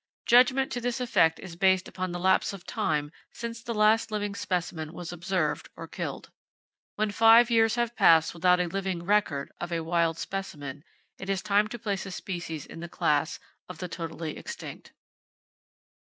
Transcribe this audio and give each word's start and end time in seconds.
Judgment 0.25 0.71
to 0.71 0.81
this 0.81 0.99
effect 0.99 1.37
is 1.41 1.55
based 1.55 1.87
upon 1.87 2.11
the 2.11 2.17
lapse 2.17 2.53
of 2.53 2.65
time 2.65 3.11
since 3.33 3.61
the 3.61 3.71
last 3.71 4.09
living 4.09 4.33
specimen 4.33 4.93
was 4.93 5.13
observed 5.13 5.69
or 5.75 5.87
killed. 5.87 6.31
When 6.95 7.11
five 7.11 7.51
years 7.51 7.75
have 7.75 7.95
passed 7.95 8.33
without 8.33 8.59
a 8.59 8.65
living 8.65 9.03
"record" 9.03 9.51
of 9.61 9.71
a 9.71 9.83
wild 9.83 10.17
specimen, 10.17 10.83
it 11.19 11.29
is 11.29 11.43
time 11.43 11.67
to 11.67 11.77
place 11.77 12.07
a 12.07 12.11
species 12.11 12.65
in 12.65 12.79
the 12.79 12.89
class 12.89 13.39
of 13.69 13.77
the 13.77 13.87
totally 13.87 14.37
extinct. 14.37 14.91